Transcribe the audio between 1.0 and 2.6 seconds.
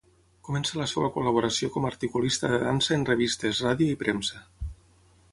col·laboració com articulista de